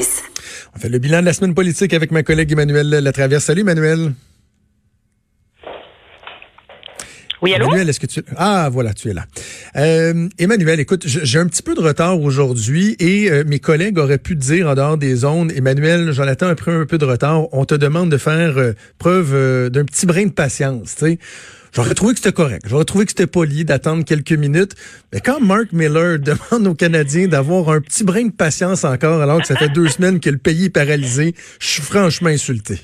On 0.00 0.78
fait 0.78 0.88
le 0.88 0.98
bilan 0.98 1.20
de 1.20 1.26
la 1.26 1.32
semaine 1.32 1.54
politique 1.54 1.92
avec 1.92 2.12
ma 2.12 2.22
collègue 2.22 2.52
Emmanuel 2.52 2.88
Latraverse. 2.88 3.44
Salut 3.44 3.62
Emmanuel. 3.62 4.12
Oui, 7.40 7.54
allô? 7.54 7.66
Emmanuel, 7.66 7.88
est-ce 7.88 8.00
que 8.00 8.06
tu... 8.06 8.20
Ah, 8.36 8.68
voilà, 8.70 8.92
tu 8.94 9.10
es 9.10 9.14
là. 9.14 9.24
Euh, 9.76 10.28
Emmanuel, 10.38 10.80
écoute, 10.80 11.04
j'ai 11.06 11.38
un 11.38 11.46
petit 11.46 11.62
peu 11.62 11.74
de 11.74 11.80
retard 11.80 12.20
aujourd'hui 12.20 12.96
et 12.98 13.30
euh, 13.30 13.44
mes 13.46 13.60
collègues 13.60 13.98
auraient 13.98 14.18
pu 14.18 14.36
te 14.36 14.40
dire 14.40 14.68
en 14.68 14.74
dehors 14.74 14.98
des 14.98 15.14
zones, 15.14 15.52
Emmanuel, 15.54 16.10
Jonathan 16.12 16.48
a 16.48 16.54
pris 16.56 16.72
un 16.72 16.84
peu 16.84 16.98
de 16.98 17.04
retard. 17.04 17.52
On 17.52 17.64
te 17.64 17.76
demande 17.76 18.10
de 18.10 18.18
faire 18.18 18.58
euh, 18.58 18.72
preuve 18.98 19.70
d'un 19.70 19.84
petit 19.84 20.06
brin 20.06 20.26
de 20.26 20.32
patience, 20.32 20.96
tu 20.96 21.04
sais. 21.04 21.18
J'aurais 21.72 21.94
trouvé 21.94 22.14
que 22.14 22.20
c'était 22.20 22.32
correct. 22.32 22.66
J'aurais 22.68 22.84
trouvé 22.84 23.04
que 23.04 23.10
c'était 23.10 23.26
poli 23.26 23.64
d'attendre 23.64 24.04
quelques 24.04 24.32
minutes. 24.32 24.74
Mais 25.12 25.20
quand 25.20 25.40
Mark 25.40 25.72
Miller 25.72 26.18
demande 26.20 26.66
aux 26.66 26.74
Canadiens 26.74 27.28
d'avoir 27.28 27.70
un 27.70 27.80
petit 27.80 28.04
brin 28.04 28.26
de 28.26 28.32
patience 28.32 28.84
encore, 28.84 29.20
alors 29.20 29.40
que 29.40 29.46
ça 29.46 29.56
fait 29.56 29.68
deux 29.68 29.88
semaines 29.88 30.20
que 30.20 30.30
le 30.30 30.38
pays 30.38 30.66
est 30.66 30.70
paralysé, 30.70 31.34
je 31.60 31.66
suis 31.66 31.82
franchement 31.82 32.28
insulté. 32.28 32.80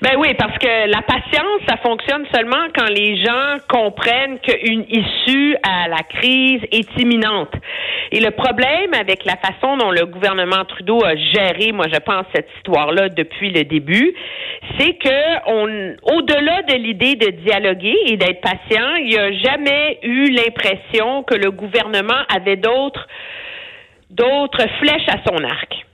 Ben 0.00 0.12
oui, 0.16 0.32
parce 0.38 0.56
que 0.58 0.88
la 0.88 1.02
patience, 1.02 1.60
ça 1.68 1.76
fonctionne 1.78 2.24
seulement 2.32 2.68
quand 2.72 2.88
les 2.88 3.16
gens 3.16 3.56
comprennent 3.68 4.38
qu'une 4.38 4.84
issue 4.88 5.56
à 5.64 5.88
la 5.88 6.04
crise 6.08 6.60
est 6.70 6.88
imminente. 7.00 7.52
Et 8.12 8.20
le 8.20 8.30
problème 8.30 8.94
avec 8.94 9.24
la 9.24 9.34
façon 9.36 9.76
dont 9.76 9.90
le 9.90 10.06
gouvernement 10.06 10.64
Trudeau 10.66 11.04
a 11.04 11.16
géré, 11.16 11.72
moi 11.72 11.86
je 11.92 11.98
pense, 11.98 12.26
cette 12.32 12.48
histoire-là 12.58 13.08
depuis 13.08 13.50
le 13.50 13.64
début, 13.64 14.14
c'est 14.78 14.94
que 14.94 15.48
on, 15.48 15.96
au-delà 16.14 16.62
de 16.62 16.74
l'idée 16.74 17.16
de 17.16 17.30
dialoguer 17.30 17.96
et 18.06 18.16
d'être 18.16 18.40
patient, 18.40 18.94
il 19.00 19.08
n'y 19.08 19.18
a 19.18 19.32
jamais 19.32 19.98
eu 20.04 20.30
l'impression 20.30 21.24
que 21.24 21.34
le 21.34 21.50
gouvernement 21.50 22.22
avait 22.32 22.56
d'autres 22.56 23.08
d'autres 24.10 24.66
flèches 24.80 25.08
à 25.08 25.18
son 25.26 25.42
arc 25.42 25.87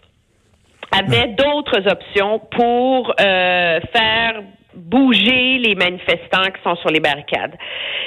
avait 0.92 1.28
d'autres 1.28 1.88
options 1.90 2.40
pour 2.50 3.14
euh, 3.20 3.80
faire 3.92 4.42
bouger 4.74 5.58
les 5.58 5.74
manifestants 5.74 6.44
qui 6.46 6.62
sont 6.62 6.76
sur 6.76 6.90
les 6.90 7.00
barricades. 7.00 7.56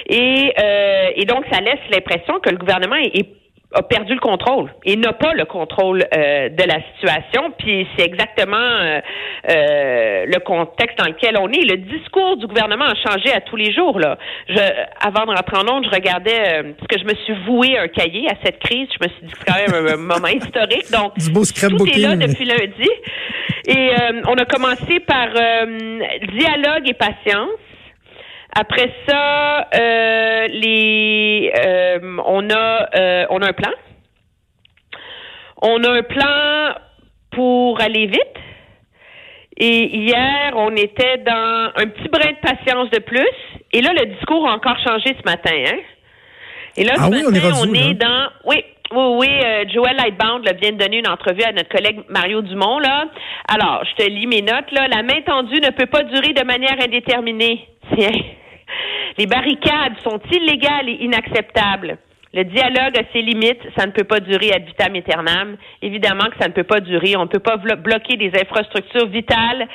Et, 0.08 0.54
euh, 0.60 1.10
et 1.16 1.26
donc, 1.26 1.46
ça 1.52 1.62
laisse 1.62 1.80
l'impression 1.92 2.40
que 2.40 2.50
le 2.50 2.58
gouvernement 2.58 2.96
est, 2.96 3.18
est 3.18 3.30
a 3.74 3.84
perdu 3.84 4.14
le 4.14 4.20
contrôle 4.20 4.72
et 4.86 4.96
n'a 4.96 5.12
pas 5.12 5.34
le 5.34 5.44
contrôle 5.44 6.06
euh, 6.16 6.50
de 6.50 6.64
la 6.64 6.80
situation. 6.94 7.52
Puis 7.60 7.86
c'est 7.96 8.06
exactement 8.06 8.56
euh, 8.56 9.02
euh, 9.50 10.26
le 10.26 10.40
contexte 10.40 10.98
dans 10.98 11.06
lequel 11.08 11.38
on 11.38 11.50
est. 11.50 11.66
Le 11.66 11.78
discours 11.78 12.38
du 12.38 12.48
gouvernement 12.48 12.86
a 12.86 12.96
changé 12.96 13.34
à 13.34 13.42
tous 13.42 13.58
les 13.58 13.74
jours. 13.74 14.00
Là, 14.00 14.18
je, 14.48 14.56
avant 15.02 15.26
de 15.26 15.32
rentrer 15.32 15.58
en 15.58 15.76
onde, 15.76 15.86
je 15.86 15.90
regardais 15.90 16.76
parce 16.78 16.88
que 16.88 16.98
je 16.98 17.04
me 17.04 17.16
suis 17.26 17.46
voué 17.46 17.78
un 17.78 17.90
cahier 17.90 18.30
à 18.30 18.36
cette 18.42 18.60
crise. 18.60 18.88
Je 19.00 19.06
me 19.06 19.12
suis 19.12 19.26
dit 19.26 19.34
que 19.34 19.40
c'est 19.40 19.54
quand 19.54 19.76
même 19.76 19.88
un, 19.88 19.98
moment 19.98 20.28
historique. 20.28 20.90
Donc 20.92 21.14
tout 21.78 21.88
est 21.88 22.00
là 22.00 22.16
depuis 22.16 22.46
lundi. 22.46 22.90
Et 23.68 23.90
on 24.28 24.36
a 24.36 24.46
commencé 24.46 25.02
par 25.02 25.28
dialogue 25.28 26.88
et 26.88 26.94
patience. 26.94 27.50
Après 28.60 28.92
ça, 29.08 29.68
euh, 29.76 30.48
les, 30.48 31.52
euh, 31.56 32.18
on 32.26 32.50
a, 32.50 32.90
euh, 32.98 33.26
on 33.30 33.40
a 33.44 33.50
un 33.50 33.54
plan. 33.54 33.72
On 35.62 35.84
a 35.84 35.92
un 35.92 36.02
plan 36.02 36.74
pour 37.32 37.80
aller 37.80 38.08
vite. 38.08 38.38
Et 39.58 39.96
hier, 39.96 40.54
on 40.56 40.76
était 40.76 41.18
dans 41.18 41.72
un 41.76 41.88
petit 41.88 42.10
brin 42.10 42.32
de 42.32 42.42
patience 42.42 42.90
de 42.90 43.00
plus. 43.00 43.30
Et 43.74 43.82
là, 43.82 43.92
le 43.94 44.08
discours 44.08 44.48
a 44.48 44.54
encore 44.54 44.78
changé 44.80 45.16
ce 45.16 45.24
matin. 45.24 45.54
Hein? 45.54 45.78
Et 46.78 46.84
là, 46.84 46.96
ce 46.96 47.02
ah 47.02 47.10
matin, 47.10 47.18
oui, 47.18 47.26
on 47.28 47.36
est, 47.36 47.70
on 47.70 47.74
est 47.74 47.94
dans. 47.94 48.30
Oui, 48.46 48.64
oui, 48.92 49.18
oui. 49.20 49.28
Euh, 49.46 49.66
Joël 49.72 49.98
Lightbound 49.98 50.46
là, 50.46 50.54
vient 50.54 50.72
de 50.72 50.78
donner 50.78 50.98
une 50.98 51.08
entrevue 51.08 51.44
à 51.44 51.52
notre 51.52 51.70
collègue 51.70 52.00
Mario 52.10 52.42
Dumont. 52.42 52.80
Là. 52.80 53.06
Alors, 53.54 53.84
je 53.86 54.04
te 54.04 54.10
lis 54.10 54.26
mes 54.26 54.42
notes. 54.42 54.72
Là. 54.72 54.88
La 54.88 55.04
main 55.04 55.22
tendue 55.28 55.62
ne 55.62 55.70
peut 55.70 55.86
pas 55.86 56.02
durer 56.02 56.34
de 56.34 56.44
manière 56.44 56.78
indéterminée. 56.84 57.68
Tiens. 57.96 58.20
Les 59.18 59.26
barricades 59.26 59.98
sont 60.04 60.20
illégales 60.32 60.90
et 60.90 61.04
inacceptables. 61.04 61.98
Le 62.34 62.44
dialogue 62.44 62.98
a 62.98 63.12
ses 63.14 63.22
limites. 63.22 63.62
Ça 63.78 63.86
ne 63.86 63.92
peut 63.92 64.04
pas 64.04 64.20
durer 64.20 64.52
ad 64.54 64.66
vitam 64.66 64.96
aeternam. 64.96 65.58
Évidemment 65.82 66.26
que 66.26 66.38
ça 66.40 66.48
ne 66.48 66.54
peut 66.54 66.64
pas 66.64 66.80
durer. 66.80 67.16
On 67.16 67.24
ne 67.24 67.30
peut 67.30 67.40
pas 67.40 67.58
bloquer 67.58 68.18
des 68.18 68.32
infrastructures 68.40 69.08
vitales 69.08 69.68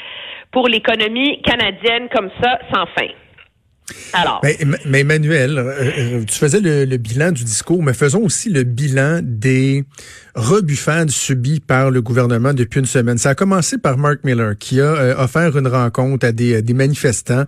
pour 0.51 0.69
l'économie 0.69 1.41
canadienne 1.43 2.09
comme 2.11 2.31
ça 2.43 2.59
sans 2.73 2.87
fin. 2.87 3.09
Alors. 4.13 4.41
Mais, 4.43 4.59
mais 4.85 5.01
Emmanuel, 5.01 5.59
euh, 5.59 5.91
euh, 5.99 6.25
tu 6.25 6.39
faisais 6.39 6.61
le, 6.61 6.97
bilan 6.97 7.33
du 7.33 7.45
discours, 7.45 7.83
mais 7.83 7.95
faisons 7.95 8.21
aussi 8.21 8.51
le 8.51 8.63
bilan 8.63 9.21
des 9.23 9.85
rebuffades 10.35 11.11
subies 11.11 11.61
par 11.61 11.91
le 11.91 12.03
gouvernement 12.03 12.55
depuis 12.55 12.81
une 12.81 12.87
semaine. 12.87 13.19
Ça 13.19 13.31
a 13.31 13.35
commencé 13.35 13.79
par 13.79 13.99
Mark 13.99 14.21
Miller, 14.25 14.57
qui 14.59 14.81
a 14.81 14.85
euh, 14.85 15.25
offert 15.25 15.57
une 15.57 15.69
rencontre 15.69 16.27
à 16.27 16.33
des, 16.33 16.63
manifestants 16.73 17.45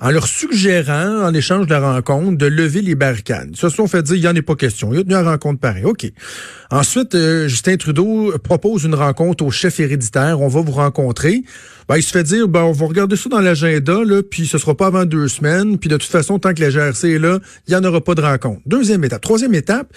en 0.00 0.10
leur 0.10 0.26
suggérant, 0.26 1.22
en 1.24 1.32
échange 1.32 1.66
de 1.66 1.72
la 1.72 1.92
rencontre, 1.92 2.36
de 2.38 2.46
lever 2.46 2.82
les 2.82 2.94
barricades. 2.94 3.50
Ils 3.52 3.56
se 3.56 3.68
sont 3.68 3.86
fait 3.86 4.02
dire, 4.02 4.16
il 4.16 4.20
n'y 4.22 4.28
en 4.28 4.34
est 4.34 4.42
pas 4.42 4.56
question. 4.56 4.92
Il 4.92 5.00
a 5.00 5.02
tenu 5.02 5.14
une 5.14 5.26
rencontre 5.26 5.60
pareille. 5.60 5.84
OK. 5.84 6.10
Ensuite, 6.70 7.16
Justin 7.46 7.76
Trudeau 7.76 8.36
propose 8.42 8.84
une 8.84 8.96
rencontre 8.96 9.44
au 9.44 9.50
chef 9.50 9.78
héréditaire. 9.78 10.40
On 10.40 10.48
va 10.48 10.60
vous 10.60 10.72
rencontrer. 10.72 11.44
Ben, 11.88 11.96
il 11.96 12.02
se 12.02 12.12
fait 12.16 12.22
dire, 12.22 12.48
ben, 12.48 12.62
on 12.62 12.72
va 12.72 12.86
regarder 12.86 13.16
ça 13.16 13.28
dans 13.28 13.40
l'agenda, 13.40 14.04
là, 14.04 14.22
puis 14.22 14.46
ce 14.46 14.58
sera 14.58 14.74
pas 14.74 14.86
avant 14.86 15.04
deux 15.04 15.28
semaines. 15.28 15.78
Puis 15.78 15.88
de 15.88 15.96
toute 15.96 16.10
façon, 16.10 16.38
tant 16.38 16.54
que 16.54 16.60
la 16.60 16.70
GRC 16.70 17.14
est 17.14 17.18
là, 17.18 17.38
il 17.68 17.74
n'y 17.74 17.76
en 17.76 17.84
aura 17.84 18.00
pas 18.00 18.14
de 18.14 18.22
rencontre. 18.22 18.60
Deuxième 18.66 19.04
étape. 19.04 19.20
Troisième 19.20 19.54
étape, 19.54 19.88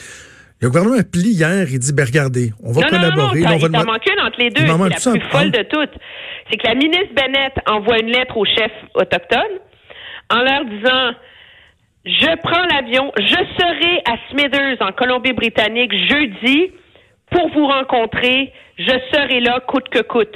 le 0.59 0.69
gouvernement 0.69 1.01
plie 1.09 1.31
hier, 1.31 1.67
il 1.69 1.79
dit, 1.79 1.93
ben 1.93 2.05
regardez, 2.05 2.51
on 2.63 2.71
va 2.71 2.81
non, 2.81 2.87
collaborer. 2.87 3.41
Non, 3.41 3.49
non, 3.49 3.55
on 3.55 3.59
va 3.59 3.67
il 3.67 3.85
manque 3.85 4.05
une 4.07 4.21
entre 4.25 4.39
les 4.39 4.49
deux. 4.49 4.61
C'est 4.61 5.09
la 5.09 5.19
plus 5.19 5.29
folle 5.29 5.51
de 5.51 5.63
toutes. 5.63 5.97
C'est 6.49 6.57
que 6.57 6.67
la 6.67 6.75
ministre 6.75 7.13
Bennett 7.13 7.53
envoie 7.67 7.99
une 7.99 8.11
lettre 8.11 8.35
aux 8.37 8.45
chefs 8.45 8.71
autochtones 8.95 9.59
en 10.29 10.41
leur 10.41 10.65
disant, 10.65 11.11
je 12.05 12.37
prends 12.41 12.63
l'avion, 12.73 13.11
je 13.17 13.41
serai 13.59 14.01
à 14.05 14.17
Smithers 14.31 14.77
en 14.81 14.91
Colombie-Britannique 14.93 15.91
jeudi 16.09 16.71
pour 17.31 17.49
vous 17.53 17.67
rencontrer. 17.67 18.51
Je 18.77 18.93
serai 19.13 19.39
là 19.41 19.59
coûte 19.67 19.89
que 19.89 20.01
coûte. 20.01 20.35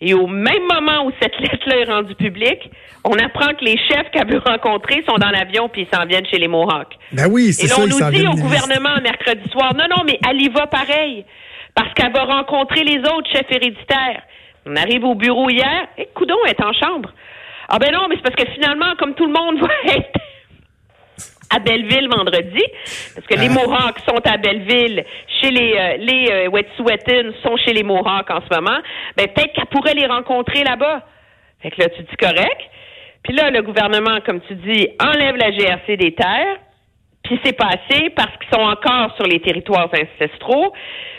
Et 0.00 0.14
au 0.14 0.26
même 0.26 0.62
moment 0.62 1.04
où 1.04 1.12
cette 1.20 1.38
lettre-là 1.40 1.76
est 1.76 1.84
rendue 1.84 2.14
publique, 2.14 2.70
on 3.04 3.12
apprend 3.18 3.52
que 3.54 3.64
les 3.64 3.76
chefs 3.76 4.10
qu'elle 4.12 4.30
veut 4.30 4.40
rencontrer 4.44 5.04
sont 5.06 5.16
dans 5.16 5.30
l'avion 5.30 5.68
puis 5.68 5.82
ils 5.90 5.94
s'en 5.96 6.06
viennent 6.06 6.26
chez 6.26 6.38
les 6.38 6.48
Mohawks. 6.48 6.96
Ben 7.12 7.26
oui, 7.30 7.52
c'est 7.52 7.66
Et 7.66 7.68
là, 7.68 7.74
ça. 7.74 7.82
on 7.82 7.86
nous 7.86 8.10
dit 8.10 8.26
au 8.26 8.40
gouvernement 8.42 9.00
mercredi 9.02 9.48
soir, 9.50 9.74
non, 9.74 9.84
non, 9.90 10.02
mais 10.06 10.18
elle 10.28 10.40
y 10.40 10.48
va 10.48 10.66
pareil. 10.66 11.24
Parce 11.74 11.92
qu'elle 11.94 12.12
va 12.12 12.24
rencontrer 12.24 12.82
les 12.84 12.98
autres 13.00 13.30
chefs 13.30 13.50
héréditaires. 13.50 14.22
On 14.66 14.74
arrive 14.76 15.04
au 15.04 15.14
bureau 15.14 15.48
hier, 15.50 15.86
et 15.98 16.08
Coudon 16.14 16.36
est 16.46 16.60
en 16.62 16.72
chambre. 16.72 17.10
Ah 17.68 17.78
ben 17.78 17.92
non, 17.92 18.06
mais 18.08 18.16
c'est 18.16 18.22
parce 18.22 18.34
que 18.36 18.52
finalement, 18.52 18.94
comme 18.98 19.14
tout 19.14 19.26
le 19.26 19.32
monde 19.32 19.60
va 19.60 19.68
être 19.94 20.10
à 21.50 21.58
Belleville 21.58 22.08
vendredi, 22.08 22.62
parce 23.14 23.26
que 23.26 23.34
les 23.34 23.48
Mohawks 23.48 23.98
sont 24.08 24.20
à 24.24 24.36
Belleville, 24.36 25.04
chez 25.40 25.50
les 25.50 25.74
euh, 25.74 25.96
les 25.98 26.28
euh, 26.30 26.48
Wet'suwet'en 26.48 27.32
sont 27.42 27.56
chez 27.56 27.72
les 27.72 27.82
Mohawks 27.82 28.30
en 28.30 28.40
ce 28.40 28.54
moment, 28.54 28.78
ben 29.16 29.26
peut-être 29.28 29.52
qu'elle 29.52 29.66
pourrait 29.66 29.94
les 29.94 30.06
rencontrer 30.06 30.62
là-bas. 30.62 31.02
Fait 31.60 31.70
que 31.70 31.82
là, 31.82 31.88
tu 31.88 32.02
dis 32.02 32.16
correct. 32.16 32.60
Puis 33.22 33.34
là, 33.34 33.50
le 33.50 33.62
gouvernement, 33.62 34.20
comme 34.24 34.40
tu 34.40 34.54
dis, 34.54 34.88
enlève 34.98 35.36
la 35.36 35.50
GRC 35.50 35.96
des 35.96 36.14
terres, 36.14 36.56
puis 37.22 37.38
c'est 37.44 37.56
passé 37.56 38.10
parce 38.16 38.36
qu'ils 38.38 38.52
sont 38.52 38.64
encore 38.64 39.14
sur 39.16 39.26
les 39.26 39.40
territoires 39.40 39.88
ancestraux. 39.88 40.72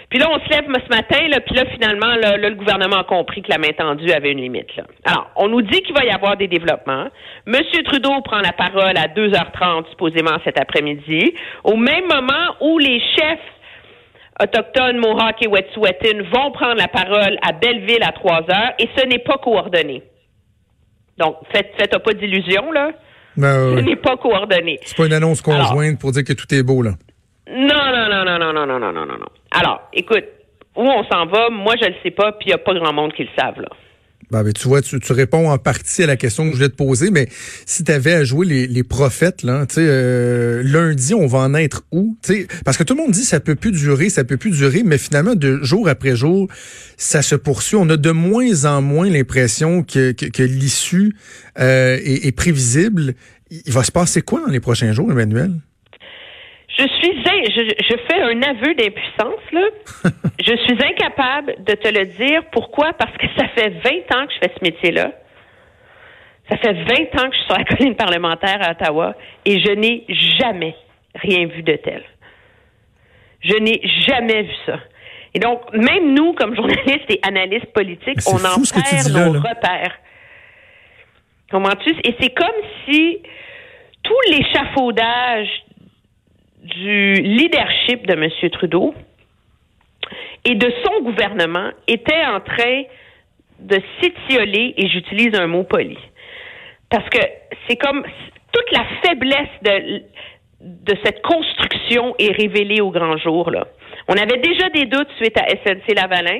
Puis 0.09 0.19
là, 0.19 0.27
on 0.30 0.39
se 0.39 0.50
lève 0.50 0.65
ce 0.65 0.94
matin, 0.94 1.25
là, 1.30 1.39
puis 1.39 1.56
là, 1.56 1.63
finalement, 1.71 2.13
là, 2.21 2.36
là, 2.36 2.50
le 2.50 2.56
gouvernement 2.56 2.98
a 2.98 3.03
compris 3.06 3.42
que 3.42 3.50
la 3.50 3.57
main 3.57 3.71
tendue 3.77 4.12
avait 4.12 4.31
une 4.31 4.42
limite. 4.42 4.75
Là. 4.75 4.83
Alors, 5.06 5.31
on 5.38 5.48
nous 5.48 5.62
dit 5.62 5.81
qu'il 5.83 5.95
va 5.95 6.03
y 6.03 6.09
avoir 6.09 6.36
des 6.36 6.48
développements. 6.48 7.07
Monsieur 7.45 7.81
Trudeau 7.83 8.19
prend 8.21 8.39
la 8.39 8.51
parole 8.51 8.98
à 8.98 9.07
2h30, 9.07 9.89
supposément 9.89 10.38
cet 10.44 10.59
après-midi, 10.59 11.33
au 11.63 11.77
même 11.77 12.07
moment 12.07 12.56
où 12.59 12.77
les 12.77 13.00
chefs 13.00 13.39
autochtones, 14.44 14.97
Mohawk 14.97 15.44
et 15.44 15.47
Wet'suwet'en 15.47 16.24
vont 16.33 16.51
prendre 16.51 16.75
la 16.75 16.89
parole 16.89 17.38
à 17.47 17.54
Belleville 17.54 18.04
à 18.04 18.12
3 18.12 18.42
heures, 18.50 18.74
et 18.80 18.89
ce 18.97 19.06
n'est 19.06 19.19
pas 19.19 19.38
coordonné. 19.38 20.04
Donc, 21.18 21.38
faites, 21.54 21.71
faites 21.77 21.97
pas 21.97 22.13
d'illusions, 22.13 22.69
là. 22.74 22.92
Ben, 23.38 23.78
ce 23.78 23.81
n'est 23.81 23.95
pas 23.95 24.18
coordonné. 24.18 24.80
C'est 24.83 24.98
pas 24.98 25.06
une 25.06 25.13
annonce 25.13 25.42
conjointe 25.42 25.72
Alors, 25.72 25.98
pour 26.00 26.12
dire 26.12 26.24
que 26.24 26.33
tout 26.33 26.54
est 26.54 26.63
beau, 26.63 26.81
là. 26.81 26.92
Non, 27.50 27.68
non, 27.68 28.10
non, 28.10 28.25
non, 28.25 28.39
non, 28.39 28.54
non, 28.54 28.66
non, 28.66 28.80
non, 28.80 28.92
non, 28.92 29.06
non, 29.06 29.18
non. 29.18 29.28
Alors, 29.51 29.89
écoute, 29.94 30.25
où 30.75 30.83
on 30.83 31.04
s'en 31.06 31.25
va, 31.25 31.50
moi, 31.50 31.75
je 31.81 31.88
le 31.88 31.95
sais 32.04 32.12
pas, 32.12 32.31
puis 32.33 32.48
il 32.48 32.50
n'y 32.50 32.54
a 32.54 32.57
pas 32.57 32.74
grand 32.74 32.94
monde 32.94 33.13
qui 33.13 33.24
le 33.24 33.30
savent, 33.38 33.60
là. 33.60 33.69
Ben, 34.31 34.54
tu 34.54 34.68
vois, 34.68 34.81
tu, 34.81 34.98
réponds 35.12 35.50
en 35.50 35.57
partie 35.57 36.04
à 36.04 36.07
la 36.07 36.16
question 36.16 36.45
que 36.45 36.51
je 36.51 36.56
voulais 36.56 36.69
te 36.69 36.75
poser, 36.75 37.12
mais 37.12 37.28
si 37.66 37.83
tu 37.83 37.92
avais 37.92 38.13
à 38.13 38.24
jouer 38.24 38.45
les, 38.45 38.68
les 38.68 38.83
prophètes, 38.83 39.44
là, 39.44 39.66
tu 39.66 39.75
euh, 39.80 40.63
lundi, 40.63 41.13
on 41.13 41.28
va 41.28 41.39
en 41.39 41.54
être 41.54 41.83
où? 41.92 42.18
sais, 42.22 42.48
parce 42.63 42.78
que 42.78 42.83
tout 42.83 42.95
le 42.95 43.01
monde 43.01 43.12
dit 43.12 43.25
ça 43.25 43.42
peut 43.42 43.56
plus 43.56 43.72
durer, 43.72 44.10
ça 44.10 44.24
peut 44.24 44.38
plus 44.38 44.51
durer, 44.51 44.83
mais 44.86 44.98
finalement, 44.98 45.36
de 45.36 45.62
jour 45.63 45.89
après 45.89 46.16
jour, 46.16 46.48
ça 46.98 47.22
se 47.22 47.36
poursuit. 47.36 47.75
On 47.75 47.89
a 47.89 47.98
de 47.98 48.12
moins 48.12 48.66
en 48.66 48.81
moins 48.81 49.10
l'impression 49.10 49.83
que, 49.83 50.13
que, 50.13 50.25
que 50.28 50.44
l'issue 50.44 51.16
euh, 51.60 51.98
est, 52.01 52.25
est 52.25 52.31
prévisible. 52.31 53.16
Il 53.50 53.74
va 53.74 53.83
se 53.83 53.92
passer 53.92 54.22
quoi 54.22 54.42
dans 54.45 54.51
les 54.51 54.62
prochains 54.62 54.94
jours, 54.94 55.12
Emmanuel? 55.12 55.60
Je 56.77 56.88
suis, 56.88 57.23
je, 57.23 57.73
je 57.83 57.95
fais 58.07 58.21
un 58.21 58.41
aveu 58.44 58.73
d'impuissance, 58.75 59.41
là. 59.51 59.68
je 60.39 60.56
suis 60.56 60.83
incapable 60.83 61.56
de 61.59 61.73
te 61.73 61.88
le 61.89 62.06
dire. 62.06 62.44
Pourquoi? 62.51 62.94
Parce 62.94 63.15
que 63.18 63.27
ça 63.38 63.47
fait 63.50 63.69
20 63.69 64.15
ans 64.15 64.27
que 64.27 64.33
je 64.33 64.39
fais 64.39 64.53
ce 64.57 64.63
métier-là. 64.63 65.12
Ça 66.50 66.57
fait 66.57 66.73
20 66.73 67.21
ans 67.21 67.29
que 67.29 67.35
je 67.35 67.41
suis 67.41 67.45
sur 67.45 67.57
la 67.57 67.63
colline 67.75 67.95
parlementaire 67.95 68.59
à 68.62 68.71
Ottawa 68.71 69.15
et 69.45 69.59
je 69.59 69.71
n'ai 69.71 70.06
jamais 70.39 70.75
rien 71.15 71.45
vu 71.47 71.62
de 71.62 71.75
tel. 71.75 72.03
Je 73.41 73.56
n'ai 73.56 73.81
jamais 74.07 74.44
vu 74.44 74.53
ça. 74.65 74.79
Et 75.33 75.39
donc, 75.39 75.62
même 75.73 76.13
nous, 76.13 76.33
comme 76.33 76.56
journalistes 76.56 77.09
et 77.09 77.19
analystes 77.23 77.71
politiques, 77.73 78.19
on 78.27 78.35
en 78.35 78.62
perd 78.62 79.07
nos 79.13 79.39
repères. 79.39 79.97
Comment-tu? 81.50 81.89
Et 82.03 82.15
c'est 82.19 82.33
comme 82.33 82.47
si 82.85 83.21
tout 84.03 84.19
l'échafaudage 84.29 85.50
du 86.75 87.13
leadership 87.13 88.07
de 88.07 88.13
M. 88.13 88.50
Trudeau 88.51 88.94
et 90.45 90.56
de 90.56 90.73
son 90.83 91.03
gouvernement 91.03 91.69
était 91.88 92.25
en 92.25 92.39
train 92.39 92.83
de 93.59 93.79
s'étioler, 94.01 94.73
et 94.75 94.88
j'utilise 94.88 95.39
un 95.39 95.47
mot 95.47 95.63
poli. 95.63 95.97
Parce 96.89 97.07
que 97.09 97.19
c'est 97.68 97.77
comme 97.77 98.03
toute 98.51 98.71
la 98.71 98.85
faiblesse 99.03 99.50
de, 99.62 100.01
de 100.62 100.97
cette 101.03 101.21
construction 101.21 102.15
est 102.18 102.31
révélée 102.31 102.81
au 102.81 102.89
grand 102.89 103.18
jour. 103.18 103.51
Là. 103.51 103.68
On 104.07 104.13
avait 104.13 104.39
déjà 104.39 104.69
des 104.69 104.85
doutes 104.85 105.12
suite 105.18 105.38
à 105.38 105.45
SNC-Lavalin. 105.45 106.39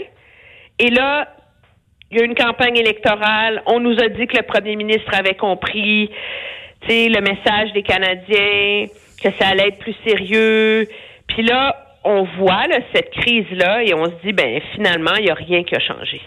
Et 0.79 0.89
là, 0.89 1.27
il 2.09 2.17
y 2.17 2.21
a 2.21 2.25
une 2.25 2.35
campagne 2.35 2.75
électorale. 2.75 3.61
On 3.67 3.79
nous 3.79 3.97
a 3.99 4.09
dit 4.09 4.25
que 4.27 4.37
le 4.37 4.43
premier 4.43 4.75
ministre 4.75 5.11
avait 5.13 5.35
compris 5.35 6.09
le 6.87 7.21
message 7.21 7.71
des 7.73 7.83
Canadiens 7.83 8.87
que 9.21 9.29
ça 9.39 9.47
allait 9.47 9.69
être 9.69 9.79
plus 9.79 9.95
sérieux. 10.06 10.88
Puis 11.27 11.44
là, 11.44 11.75
on 12.03 12.25
voit 12.39 12.65
cette 12.94 13.12
crise-là 13.12 13.83
et 13.83 13.94
on 13.94 14.06
se 14.06 14.25
dit, 14.25 14.33
ben 14.33 14.62
finalement, 14.75 15.15
il 15.18 15.25
n'y 15.25 15.31
a 15.31 15.35
rien 15.35 15.63
qui 15.63 15.75
a 15.75 15.79
changé. 15.79 16.21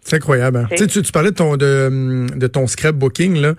C'est 0.00 0.16
incroyable. 0.16 0.68
Hein? 0.70 0.74
Tu, 0.76 0.86
tu 0.86 1.12
parlais 1.12 1.30
de 1.30 1.36
ton, 1.36 1.56
de, 1.56 2.26
de 2.36 2.46
ton 2.46 2.66
scrapbooking, 2.66 3.40
là. 3.40 3.54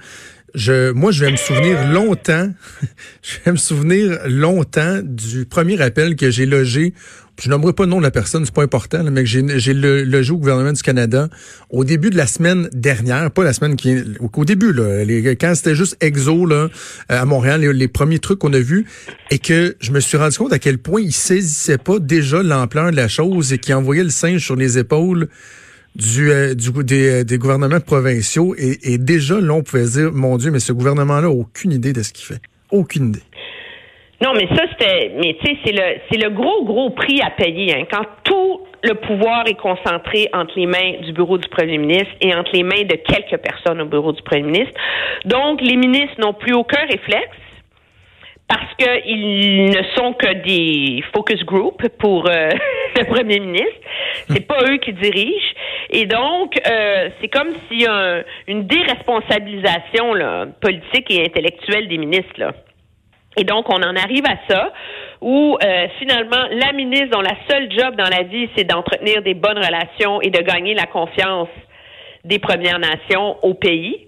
Je, 0.56 0.92
moi, 0.92 1.12
je 1.12 1.25
vais 1.25 1.31
me 1.31 1.36
souvenir 1.38 1.92
longtemps, 1.92 2.50
je 3.22 3.38
vais 3.46 3.52
me 3.52 3.58
souvenir 3.58 4.18
longtemps 4.28 5.02
du 5.04 5.46
premier 5.46 5.80
appel 5.81 6.16
que 6.16 6.31
j'ai 6.31 6.46
logé 6.46 6.94
je 7.39 7.50
nommerai 7.50 7.74
pas 7.74 7.84
le 7.84 7.89
nom 7.89 7.98
de 8.00 8.04
la 8.04 8.12
personne, 8.12 8.45
c'est 8.45 8.54
pas 8.54 8.63
important, 8.63 9.04
mais 9.04 9.25
j'ai 9.25 9.42
le, 9.42 10.04
le 10.04 10.31
au 10.31 10.38
gouvernement 10.38 10.74
du 10.74 10.81
Canada. 10.81 11.30
Au 11.69 11.84
début 11.84 12.10
de 12.10 12.18
la 12.18 12.25
semaine 12.25 12.68
dernière, 12.74 13.30
pas 13.31 13.44
la 13.44 13.54
semaine 13.54 13.75
qui 13.75 13.92
est 13.92 14.04
au 14.19 14.45
début 14.45 14.74
là, 14.74 15.04
les, 15.04 15.36
quand 15.36 15.54
c'était 15.56 15.75
juste 15.75 15.98
exo 16.01 16.45
là 16.45 16.56
euh, 16.56 16.69
à 17.10 17.25
Montréal, 17.25 17.62
les, 17.62 17.88
premiers 17.88 18.19
trucs 18.19 18.39
qu'on 18.39 18.54
a 18.54 18.60
vus 18.60 18.86
et 19.31 19.39
que 19.39 19.75
je 19.80 19.92
me 19.92 20.00
suis 20.00 20.18
rendu 20.18 20.38
compte 20.38 20.54
à 20.54 20.60
quel 20.60 20.80
point 20.80 21.01
il 21.01 21.13
saisissait 21.13 21.78
pas 21.78 22.00
déjà 22.00 22.42
l'ampleur 22.42 22.92
de 22.92 22.95
la 22.95 23.07
chose 23.07 23.54
et 23.54 23.60
qui 23.60 23.74
envoyait 23.74 24.04
le 24.04 24.10
singe 24.10 24.44
sur 24.44 24.56
les 24.56 24.78
épaules 24.78 25.28
du, 25.95 26.31
euh, 26.31 26.56
du 26.56 26.72
des, 26.84 27.24
des, 27.24 27.38
gouvernements 27.38 27.80
provinciaux. 27.80 28.56
Et, 28.57 28.94
et 28.94 28.98
déjà 28.98 29.39
là 29.39 29.54
on 29.54 29.63
pouvait 29.63 29.86
dire 29.86 30.12
mon 30.12 30.38
Dieu 30.38 30.51
mais 30.51 30.60
ce 30.60 30.74
gouvernement 30.74 31.19
là 31.19 31.28
a 31.28 31.31
aucune 31.31 31.72
idée 31.72 31.94
de 31.94 32.01
ce 32.01 32.12
qu'il 32.12 32.25
fait, 32.25 32.42
aucune 32.72 33.10
idée. 33.10 33.26
Non, 34.24 34.34
mais 34.34 34.48
ça, 34.56 34.64
c'était. 34.72 35.12
Mais 35.16 35.38
tu 35.40 35.46
sais, 35.46 35.58
c'est 35.64 35.72
le, 35.74 36.00
c'est 36.10 36.18
le 36.18 36.30
gros, 36.31 36.64
gros 36.64 36.90
prix 36.90 37.22
à 37.22 37.30
payer. 37.30 37.75
Hein, 37.75 37.86
quand 37.92 38.06
tout 38.24 38.62
le 38.84 38.96
pouvoir 38.96 39.48
est 39.48 39.60
concentré 39.60 40.30
entre 40.34 40.54
les 40.58 40.66
mains 40.66 41.02
du 41.04 41.12
bureau 41.12 41.38
du 41.38 41.48
premier 41.50 41.78
ministre 41.78 42.14
et 42.22 42.34
entre 42.34 42.52
les 42.54 42.64
mains 42.64 42.84
de 42.84 42.96
quelques 42.96 43.38
personnes 43.42 43.81
au 43.81 43.86
bureau 43.86 44.12
du 44.12 44.22
premier 44.22 44.44
ministre. 44.44 44.80
Donc, 45.25 45.62
les 45.62 45.75
ministres 45.75 46.19
n'ont 46.19 46.34
plus 46.34 46.54
aucun 46.54 46.81
réflexe 46.81 47.38
parce 48.48 48.74
qu'ils 48.75 49.66
ne 49.66 49.84
sont 49.96 50.14
que 50.14 50.34
des 50.34 51.04
focus 51.13 51.44
group 51.44 51.86
pour 52.00 52.30
euh, 52.30 52.50
le 52.98 53.04
premier 53.06 53.40
ministre. 53.40 53.81
C'est 54.30 54.48
pas 54.48 54.60
eux 54.70 54.78
qui 54.78 54.94
dirigent. 54.94 55.54
Et 55.90 56.06
donc, 56.06 56.58
euh, 56.66 57.10
c'est 57.20 57.28
comme 57.28 57.50
s'il 57.68 57.81
y 57.81 57.88
a 57.88 58.24
une 58.48 58.66
déresponsabilisation 58.68 60.13
là, 60.13 60.46
politique 60.62 61.12
et 61.12 61.25
intellectuelle 61.25 61.88
des 61.88 61.98
ministres. 61.98 62.34
Là. 62.38 62.54
Et 63.38 63.44
donc, 63.44 63.69
on 63.69 63.81
en 63.81 63.95
arrive 63.95 64.25
à 64.25 64.38
ça, 64.50 64.74
où 65.22 65.57
euh, 65.63 65.88
finalement, 66.00 66.44
la 66.51 66.74
ministre 66.74 67.10
dont 67.12 67.22
la 67.22 67.36
seule 67.50 67.72
job 67.72 67.95
dans 67.95 68.10
la 68.10 68.24
vie, 68.24 68.50
c'est 68.56 68.63
d'entretenir 68.63 69.22
des 69.22 69.36
bonnes 69.36 69.57
relations 69.57 70.22
et 70.22 70.30
de 70.30 70.42
gagner 70.42 70.74
la 70.74 70.86
confiance 70.86 71.50
des 72.25 72.39
Premières 72.39 72.80
Nations 72.80 73.38
au 73.44 73.54
pays, 73.54 74.06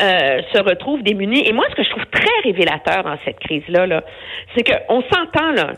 euh, 0.00 0.40
se 0.54 0.62
retrouve 0.62 1.02
démunie. 1.02 1.46
Et 1.46 1.52
moi, 1.52 1.64
ce 1.70 1.74
que 1.74 1.82
je 1.82 1.90
trouve 1.90 2.06
très 2.06 2.40
révélateur 2.44 3.02
dans 3.02 3.18
cette 3.24 3.40
crise-là, 3.40 3.86
-là, 3.86 4.02
c'est 4.54 4.62
qu'on 4.62 5.02
s'entend, 5.02 5.50
là, 5.52 5.72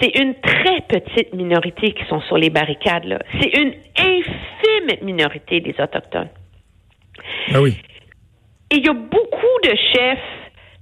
c'est 0.00 0.18
une 0.18 0.34
très 0.34 0.80
petite 0.88 1.32
minorité 1.34 1.92
qui 1.92 2.04
sont 2.06 2.20
sur 2.22 2.36
les 2.36 2.50
barricades. 2.50 3.04
Là. 3.04 3.18
C'est 3.40 3.56
une 3.56 3.74
infime 3.98 5.04
minorité 5.04 5.60
des 5.60 5.74
Autochtones. 5.78 6.28
Ah 7.54 7.60
oui. 7.60 7.76
Et 8.70 8.76
il 8.76 8.86
y 8.86 8.88
a 8.88 8.92
beaucoup 8.92 9.58
de 9.64 9.70
chefs 9.94 10.18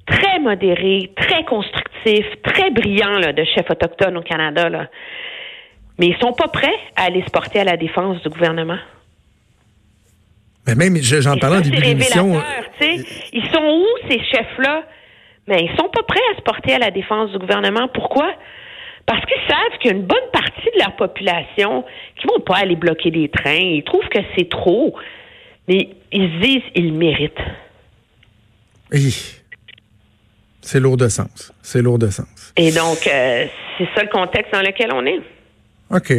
très 0.06 0.38
modéré, 0.38 1.10
très 1.16 1.44
constructif, 1.44 2.26
très 2.42 2.70
brillant 2.70 3.18
là, 3.18 3.32
de 3.32 3.44
chefs 3.44 3.70
autochtones 3.70 4.16
au 4.16 4.22
Canada. 4.22 4.68
Là. 4.68 4.88
Mais 5.98 6.08
ils 6.08 6.16
sont 6.20 6.32
pas 6.32 6.48
prêts 6.48 6.74
à 6.96 7.04
aller 7.04 7.22
se 7.22 7.30
porter 7.30 7.60
à 7.60 7.64
la 7.64 7.76
défense 7.76 8.22
du 8.22 8.28
gouvernement. 8.28 8.78
Mais 10.66 10.74
même, 10.74 10.96
j'en 10.96 11.36
parlais 11.36 11.58
en 11.58 11.60
début 11.60 11.80
d'émission. 11.80 12.40
Ils 12.80 13.48
sont 13.52 13.62
où, 13.62 13.86
ces 14.08 14.18
chefs-là? 14.18 14.84
Mais 15.46 15.64
ils 15.64 15.76
sont 15.76 15.88
pas 15.90 16.02
prêts 16.02 16.22
à 16.32 16.36
se 16.36 16.42
porter 16.42 16.72
à 16.74 16.78
la 16.78 16.90
défense 16.90 17.30
du 17.32 17.38
gouvernement. 17.38 17.86
Pourquoi? 17.88 18.32
Parce 19.04 19.20
qu'ils 19.26 19.46
savent 19.46 19.78
qu'il 19.78 19.90
y 19.90 19.94
a 19.94 19.96
une 19.96 20.06
bonne 20.06 20.30
partie 20.32 20.70
de 20.74 20.78
leur 20.78 20.96
population 20.96 21.84
qui 22.18 22.26
vont 22.26 22.40
pas 22.40 22.56
aller 22.56 22.76
bloquer 22.76 23.10
des 23.10 23.28
trains. 23.28 23.52
Ils 23.52 23.84
trouvent 23.84 24.08
que 24.08 24.20
c'est 24.34 24.48
trop. 24.48 24.96
Mais 25.68 25.90
ils 26.12 26.32
se 26.32 26.40
disent, 26.40 26.62
ils 26.74 26.94
méritent. 26.94 27.36
Oui. 28.90 29.42
C'est 30.64 30.80
lourd 30.80 30.96
de 30.96 31.08
sens. 31.08 31.52
C'est 31.62 31.82
lourd 31.82 31.98
de 31.98 32.08
sens. 32.08 32.52
Et 32.56 32.72
donc, 32.72 33.06
euh, 33.06 33.46
c'est 33.76 33.88
ça 33.94 34.02
le 34.02 34.08
contexte 34.08 34.52
dans 34.52 34.62
lequel 34.62 34.92
on 34.92 35.04
est. 35.04 35.20
OK. 35.90 36.14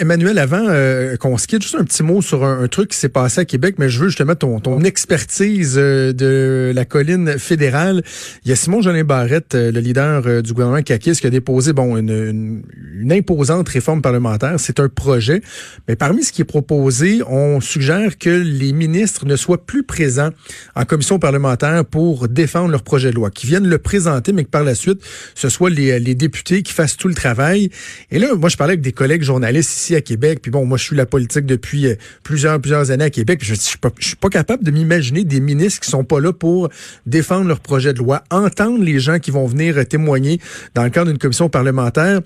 Emmanuel, 0.00 0.38
avant 0.38 0.64
euh, 0.68 1.16
qu'on 1.16 1.38
se 1.38 1.46
quitte, 1.46 1.62
juste 1.62 1.76
un 1.76 1.84
petit 1.84 2.02
mot 2.02 2.22
sur 2.22 2.44
un, 2.44 2.66
truc 2.66 2.90
qui 2.90 2.98
s'est 2.98 3.08
passé 3.08 3.40
à 3.40 3.44
Québec, 3.44 3.76
mais 3.78 3.88
je 3.88 4.00
veux 4.00 4.08
justement 4.08 4.34
ton, 4.34 4.58
ton 4.58 4.82
expertise 4.82 5.76
euh, 5.78 6.12
de 6.12 6.72
la 6.74 6.84
colline 6.84 7.38
fédérale. 7.38 8.02
Il 8.44 8.48
y 8.48 8.52
a 8.52 8.56
Simon 8.56 8.82
Jolin 8.82 9.04
Barrette, 9.04 9.54
euh, 9.54 9.70
le 9.70 9.78
leader 9.78 10.42
du 10.42 10.52
gouvernement 10.52 10.82
qui 10.82 10.92
a 10.92 11.30
déposé 11.30 11.72
bon 11.72 11.96
une, 11.96 12.62
une, 13.00 13.12
imposante 13.12 13.68
réforme 13.68 14.02
parlementaire. 14.02 14.54
C'est 14.58 14.80
un 14.80 14.88
projet, 14.88 15.40
mais 15.86 15.94
parmi 15.94 16.24
ce 16.24 16.32
qui 16.32 16.42
est 16.42 16.46
proposé, 16.46 17.22
on 17.28 17.60
suggère 17.60 18.18
que 18.18 18.30
les 18.30 18.72
ministres 18.72 19.24
ne 19.24 19.36
soient 19.36 19.64
plus 19.64 19.84
présents 19.84 20.30
en 20.74 20.84
commission 20.84 21.20
parlementaire 21.20 21.84
pour 21.84 22.28
défendre 22.28 22.70
leur 22.70 22.82
projet 22.82 23.10
de 23.10 23.14
loi, 23.14 23.30
qu'ils 23.30 23.50
viennent 23.50 23.68
le 23.68 23.78
présenter, 23.78 24.32
mais 24.32 24.42
que 24.42 24.50
par 24.50 24.64
la 24.64 24.74
suite, 24.74 25.00
ce 25.36 25.48
soit 25.48 25.70
les, 25.70 26.00
les 26.00 26.14
députés 26.16 26.62
qui 26.62 26.72
fassent 26.72 26.96
tout 26.96 27.08
le 27.08 27.14
travail. 27.14 27.70
Et 28.10 28.18
là, 28.18 28.34
moi, 28.34 28.48
je 28.48 28.56
parlais 28.56 28.72
avec 28.72 28.82
des 28.82 28.92
collègues 28.92 29.05
journalistes 29.22 29.70
ici 29.70 29.94
à 29.94 30.00
Québec. 30.00 30.40
Puis 30.42 30.50
bon, 30.50 30.64
moi, 30.64 30.78
je 30.78 30.84
suis 30.84 30.96
la 30.96 31.06
politique 31.06 31.46
depuis 31.46 31.86
euh, 31.86 31.94
plusieurs, 32.22 32.60
plusieurs 32.60 32.90
années 32.90 33.04
à 33.04 33.10
Québec. 33.10 33.40
je, 33.42 33.52
ne 33.52 33.58
suis 33.58 33.78
pas, 33.78 33.90
je 33.98 34.08
suis 34.08 34.16
pas 34.16 34.28
capable 34.28 34.64
de 34.64 34.70
m'imaginer 34.70 35.24
des 35.24 35.40
ministres 35.40 35.80
qui 35.80 35.90
sont 35.90 36.04
pas 36.04 36.20
là 36.20 36.32
pour 36.32 36.68
défendre 37.06 37.48
leur 37.48 37.60
projet 37.60 37.92
de 37.92 37.98
loi, 37.98 38.22
entendre 38.30 38.82
les 38.82 38.98
gens 38.98 39.18
qui 39.18 39.30
vont 39.30 39.46
venir 39.46 39.86
témoigner 39.86 40.40
dans 40.74 40.84
le 40.84 40.90
cadre 40.90 41.08
d'une 41.10 41.18
commission 41.18 41.48
parlementaire. 41.48 42.20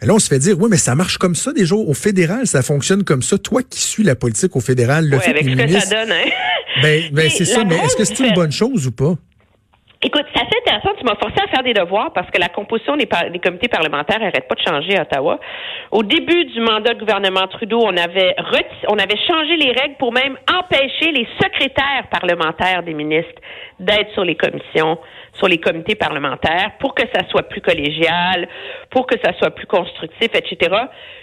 Mais 0.00 0.06
là, 0.06 0.14
on 0.14 0.18
se 0.18 0.28
fait 0.28 0.38
dire, 0.38 0.56
oui, 0.60 0.68
mais 0.70 0.76
ça 0.76 0.94
marche 0.94 1.18
comme 1.18 1.34
ça 1.34 1.52
déjà 1.52 1.74
au 1.74 1.94
fédéral, 1.94 2.46
ça 2.46 2.62
fonctionne 2.62 3.02
comme 3.02 3.22
ça. 3.22 3.36
Toi 3.36 3.62
qui 3.62 3.80
suis 3.80 4.04
la 4.04 4.14
politique 4.14 4.54
au 4.54 4.60
fédéral, 4.60 5.08
le 5.08 5.18
fait 5.18 5.30
avec 5.30 5.44
ce 5.44 5.54
que 5.54 5.80
ça 5.80 5.86
donne, 5.86 6.12
hein? 6.12 6.30
Ben, 6.82 7.02
ben 7.12 7.30
c'est 7.36 7.44
ça, 7.44 7.64
mais 7.64 7.76
est-ce 7.76 7.96
que 7.96 8.04
c'est 8.04 8.20
une 8.20 8.34
bonne 8.34 8.52
chose 8.52 8.86
ou 8.86 8.92
pas? 8.92 9.16
Écoute, 10.00 10.26
c'est 10.32 10.40
assez 10.40 10.58
intéressant. 10.64 10.90
Tu 10.96 11.04
m'as 11.04 11.16
forcé 11.16 11.34
à 11.42 11.48
faire 11.48 11.64
des 11.64 11.74
devoirs 11.74 12.12
parce 12.12 12.30
que 12.30 12.38
la 12.38 12.48
composition 12.48 12.96
des, 12.96 13.08
des 13.32 13.38
comités 13.40 13.66
parlementaires 13.66 14.20
n'arrête 14.20 14.46
pas 14.46 14.54
de 14.54 14.60
changer 14.60 14.96
à 14.96 15.02
Ottawa. 15.02 15.40
Au 15.90 16.04
début 16.04 16.44
du 16.44 16.60
mandat 16.60 16.94
du 16.94 17.00
gouvernement 17.00 17.48
Trudeau, 17.48 17.80
on 17.82 17.96
avait 17.96 18.36
on 18.88 18.96
avait 18.96 19.18
changé 19.26 19.56
les 19.56 19.72
règles 19.72 19.96
pour 19.98 20.12
même 20.12 20.36
empêcher 20.48 21.10
les 21.10 21.26
secrétaires 21.42 22.06
parlementaires 22.12 22.84
des 22.84 22.94
ministres 22.94 23.42
d'être 23.80 24.12
sur 24.12 24.24
les 24.24 24.36
commissions, 24.36 24.98
sur 25.32 25.48
les 25.48 25.58
comités 25.58 25.96
parlementaires, 25.96 26.72
pour 26.78 26.94
que 26.94 27.02
ça 27.12 27.26
soit 27.28 27.48
plus 27.48 27.60
collégial, 27.60 28.48
pour 28.90 29.04
que 29.04 29.16
ça 29.24 29.32
soit 29.32 29.50
plus 29.50 29.66
constructif, 29.66 30.28
etc. 30.32 30.76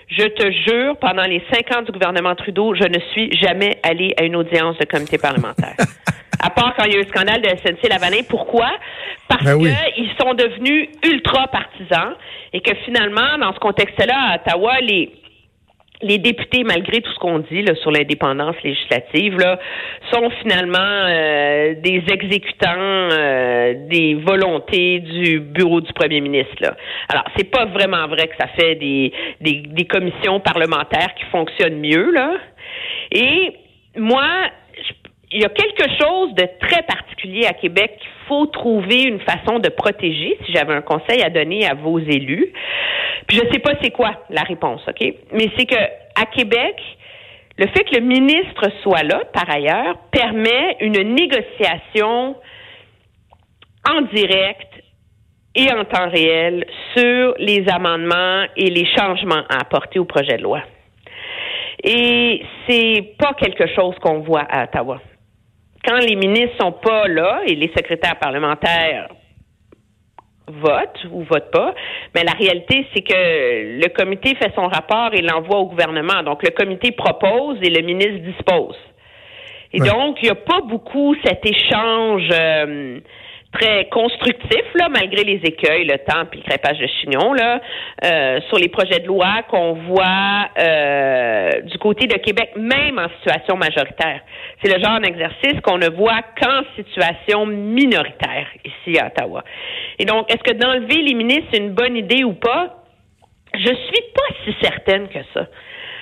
Je 0.09 0.25
te 0.25 0.51
jure, 0.51 0.97
pendant 0.97 1.23
les 1.23 1.41
cinq 1.49 1.73
ans 1.73 1.81
du 1.81 1.93
gouvernement 1.93 2.35
Trudeau, 2.35 2.75
je 2.75 2.83
ne 2.83 2.99
suis 3.13 3.31
jamais 3.37 3.79
allée 3.83 4.13
à 4.19 4.23
une 4.23 4.35
audience 4.35 4.77
de 4.79 4.85
comité 4.85 5.17
parlementaire. 5.17 5.75
à 6.41 6.49
part 6.49 6.73
quand 6.77 6.85
il 6.85 6.93
y 6.93 6.95
a 6.95 6.99
eu 6.99 7.03
le 7.03 7.09
scandale 7.09 7.41
de 7.41 7.49
SNC 7.49 7.89
Lavalin. 7.89 8.23
Pourquoi? 8.29 8.69
Parce 9.27 9.43
ben 9.43 9.59
qu'ils 9.59 10.11
sont 10.19 10.33
devenus 10.33 10.89
ultra 11.03 11.47
partisans 11.47 12.13
et 12.53 12.61
que 12.61 12.73
finalement, 12.85 13.37
dans 13.39 13.53
ce 13.53 13.59
contexte-là, 13.59 14.31
à 14.31 14.35
Ottawa, 14.35 14.79
les 14.81 15.11
les 16.01 16.17
députés, 16.17 16.63
malgré 16.63 17.01
tout 17.01 17.11
ce 17.11 17.19
qu'on 17.19 17.39
dit 17.39 17.61
là, 17.61 17.73
sur 17.75 17.91
l'indépendance 17.91 18.55
législative, 18.63 19.37
là, 19.37 19.59
sont 20.11 20.29
finalement 20.41 20.77
euh, 20.79 21.75
des 21.75 22.03
exécutants 22.11 23.09
euh, 23.11 23.73
des 23.87 24.15
volontés 24.15 24.99
du 24.99 25.39
bureau 25.39 25.81
du 25.81 25.91
premier 25.93 26.21
ministre. 26.21 26.55
Là. 26.59 26.75
Alors, 27.09 27.23
c'est 27.35 27.49
pas 27.49 27.65
vraiment 27.65 28.07
vrai 28.07 28.27
que 28.27 28.35
ça 28.39 28.47
fait 28.47 28.75
des, 28.75 29.13
des, 29.41 29.63
des 29.67 29.85
commissions 29.85 30.39
parlementaires 30.39 31.13
qui 31.17 31.25
fonctionnent 31.31 31.79
mieux. 31.79 32.11
Là. 32.11 32.33
Et 33.11 33.53
moi, 33.97 34.27
il 35.35 35.41
y 35.41 35.45
a 35.45 35.49
quelque 35.49 35.89
chose 35.99 36.33
de 36.33 36.47
très 36.65 36.81
particulier 36.83 37.45
à 37.45 37.51
Québec 37.51 37.97
qu'il 37.99 38.09
faut 38.29 38.45
trouver 38.45 39.03
une 39.03 39.19
façon 39.19 39.59
de 39.59 39.67
protéger, 39.67 40.37
si 40.45 40.53
j'avais 40.53 40.73
un 40.73 40.81
conseil 40.81 41.21
à 41.21 41.29
donner 41.29 41.67
à 41.67 41.73
vos 41.73 41.99
élus. 41.99 42.53
Puis 43.27 43.37
je 43.37 43.51
sais 43.51 43.59
pas 43.59 43.73
c'est 43.81 43.91
quoi 43.91 44.11
la 44.29 44.43
réponse, 44.43 44.81
OK? 44.87 45.13
Mais 45.33 45.49
c'est 45.57 45.65
que 45.65 45.75
à 45.75 46.25
Québec, 46.33 46.81
le 47.57 47.67
fait 47.67 47.83
que 47.83 47.95
le 47.95 48.05
ministre 48.05 48.69
soit 48.81 49.03
là, 49.03 49.23
par 49.33 49.49
ailleurs, 49.49 49.97
permet 50.09 50.77
une 50.79 51.01
négociation 51.13 52.37
en 53.89 54.01
direct 54.13 54.69
et 55.53 55.69
en 55.73 55.83
temps 55.83 56.09
réel 56.09 56.65
sur 56.95 57.35
les 57.39 57.67
amendements 57.67 58.45
et 58.55 58.69
les 58.69 58.85
changements 58.95 59.43
à 59.49 59.59
apporter 59.59 59.99
au 59.99 60.05
projet 60.05 60.37
de 60.37 60.43
loi. 60.43 60.61
Et 61.83 62.41
c'est 62.67 63.15
pas 63.19 63.33
quelque 63.33 63.67
chose 63.75 63.95
qu'on 64.01 64.19
voit 64.19 64.47
à 64.49 64.63
Ottawa 64.63 65.01
quand 65.85 65.99
les 65.99 66.15
ministres 66.15 66.55
sont 66.59 66.71
pas 66.71 67.07
là 67.07 67.41
et 67.45 67.55
les 67.55 67.71
secrétaires 67.75 68.17
parlementaires 68.19 69.09
votent 70.47 71.05
ou 71.11 71.23
votent 71.23 71.51
pas, 71.51 71.73
mais 72.13 72.23
la 72.23 72.33
réalité, 72.33 72.85
c'est 72.93 73.01
que 73.01 73.81
le 73.81 73.87
comité 73.89 74.35
fait 74.35 74.51
son 74.55 74.67
rapport 74.67 75.13
et 75.13 75.21
l'envoie 75.21 75.59
au 75.59 75.65
gouvernement. 75.65 76.23
Donc, 76.23 76.43
le 76.43 76.51
comité 76.51 76.91
propose 76.91 77.57
et 77.61 77.69
le 77.69 77.81
ministre 77.81 78.19
dispose. 78.19 78.77
Et 79.73 79.79
donc, 79.79 80.17
il 80.21 80.25
n'y 80.25 80.29
a 80.29 80.35
pas 80.35 80.61
beaucoup 80.61 81.15
cet 81.25 81.45
échange 81.45 82.29
euh, 82.31 82.99
très 83.55 83.85
constructif, 83.85 84.63
là, 84.75 84.89
malgré 84.89 85.23
les 85.23 85.39
écueils, 85.43 85.85
le 85.85 85.97
temps 85.99 86.23
et 86.31 86.35
le 86.35 86.41
crépage 86.43 86.77
de 86.77 86.87
chignon, 86.87 87.33
là, 87.33 87.61
euh, 88.03 88.39
sur 88.49 88.57
les 88.57 88.67
projets 88.67 88.99
de 88.99 89.07
loi 89.07 89.43
qu'on 89.49 89.73
voit 89.73 90.49
euh, 90.59 91.61
du 91.61 91.77
côté 91.77 92.07
de 92.07 92.17
Québec, 92.17 92.51
même 92.55 92.99
en 92.99 93.09
situation 93.17 93.55
majoritaire. 93.55 94.21
C'est 94.61 94.75
le 94.75 94.83
genre 94.83 94.99
d'exercice 94.99 95.59
qu'on 95.63 95.77
ne 95.77 95.89
voit 95.89 96.21
qu'en 96.41 96.63
situation 96.75 97.45
minoritaire 97.45 98.47
ici 98.63 98.99
à 98.99 99.07
Ottawa. 99.07 99.43
Et 99.99 100.05
donc, 100.05 100.29
est-ce 100.31 100.43
que 100.43 100.57
d'enlever 100.57 101.01
les 101.01 101.13
ministres, 101.13 101.47
c'est 101.51 101.59
une 101.59 101.73
bonne 101.73 101.95
idée 101.95 102.23
ou 102.23 102.33
pas? 102.33 102.83
Je 103.53 103.73
suis 103.73 104.03
pas 104.13 104.35
si 104.43 104.55
certaine 104.61 105.07
que 105.07 105.19
ça. 105.33 105.47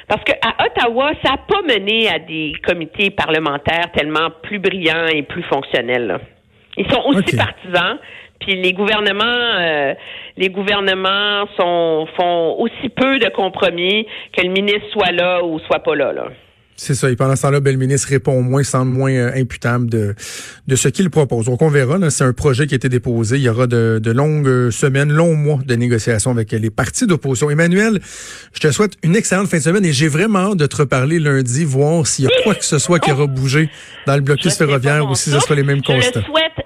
Parce 0.08 0.24
qu'à 0.24 0.66
Ottawa, 0.66 1.12
ça 1.24 1.34
n'a 1.34 1.38
pas 1.38 1.62
mené 1.62 2.10
à 2.10 2.20
des 2.20 2.54
comités 2.66 3.12
parlementaires 3.12 3.92
tellement 3.96 4.30
plus 4.42 4.60
brillants 4.60 5.08
et 5.08 5.22
plus 5.22 5.44
fonctionnels. 5.44 6.08
Là. 6.08 6.20
Ils 6.78 6.90
sont 6.92 7.02
aussi 7.06 7.36
partisans. 7.36 7.98
Puis 8.40 8.62
les 8.62 8.74
gouvernements, 8.74 9.24
euh, 9.24 9.94
les 10.38 10.50
gouvernements 10.50 11.46
sont, 11.58 12.08
font 12.18 12.56
aussi 12.60 12.90
peu 12.90 13.20
de 13.20 13.30
compromis 13.30 14.06
que 14.36 14.46
le 14.46 14.50
ministre 14.52 14.88
soit 14.92 15.12
là 15.12 15.44
ou 15.44 15.60
soit 15.60 15.80
pas 15.80 15.96
là. 15.96 16.12
là. 16.12 16.26
C'est 16.76 16.96
ça. 16.96 17.10
Et 17.10 17.16
pendant 17.16 17.36
ce 17.36 17.44
temps-là, 17.44 17.60
ben, 17.60 17.72
le 17.72 17.78
ministre 17.78 18.10
répond 18.10 18.42
moins, 18.42 18.64
semble 18.64 18.92
moins 18.92 19.12
euh, 19.12 19.32
imputable 19.36 19.90
de, 19.90 20.16
de 20.68 20.76
ce 20.76 20.88
qu'il 20.88 21.10
propose. 21.10 21.46
Donc, 21.46 21.62
on 21.62 21.70
verra. 21.70 21.98
C'est 22.10 22.24
un 22.24 22.34
projet 22.34 22.66
qui 22.66 22.74
a 22.74 22.78
été 22.78 22.90
déposé. 22.90 23.38
Il 23.38 23.44
y 23.44 23.50
aura 23.50 23.68
de, 23.68 24.00
de 24.04 24.12
longues 24.12 24.72
semaines, 24.72 25.12
longs 25.12 25.36
mois 25.36 25.60
de 25.64 25.76
négociations 25.76 26.32
avec 26.32 26.52
les 26.52 26.70
partis 26.72 27.06
d'opposition. 27.06 27.50
Emmanuel, 27.50 28.00
je 28.54 28.60
te 28.60 28.72
souhaite 28.72 28.94
une 29.04 29.16
excellente 29.16 29.48
fin 29.48 29.58
de 29.58 29.62
semaine 29.62 29.86
et 29.86 29.94
j'ai 29.94 30.08
vraiment 30.08 30.52
hâte 30.52 30.58
de 30.58 30.66
te 30.66 30.78
reparler 30.78 31.20
lundi, 31.20 31.64
voir 31.64 32.08
s'il 32.08 32.26
y 32.26 32.28
a 32.28 32.32
quoi 32.44 32.56
que 32.56 32.66
ce 32.66 32.80
soit 32.80 33.00
qui 33.00 33.12
aura 33.12 33.28
bougé 33.28 33.70
dans 34.08 34.16
le 34.16 34.22
blocus 34.22 34.58
ferroviaire 34.58 35.08
ou 35.10 35.16
si 35.16 35.30
ce 35.30 35.40
sera 35.40 35.56
les 35.56 35.64
mêmes 35.64 35.84
constats. 35.84 36.22
Je 36.22 36.26
le 36.26 36.26
souhaite 36.26 36.63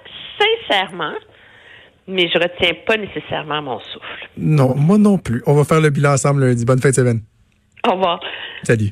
mais 2.08 2.30
je 2.30 2.40
retiens 2.40 2.74
pas 2.86 2.98
nécessairement 2.98 3.62
mon 3.62 3.80
souffle. 3.80 4.30
Non, 4.38 4.76
moi 4.76 4.98
non 4.98 5.18
plus. 5.18 5.44
On 5.46 5.54
va 5.54 5.64
faire 5.64 5.82
le 5.82 5.90
bilan 5.90 6.14
ensemble 6.14 6.46
lundi. 6.46 6.66
Bonne 6.66 6.80
fin 6.80 6.90
de 6.90 6.96
semaine. 6.96 7.22
Au 7.88 7.92
revoir. 7.94 8.20
Salut. 8.64 8.92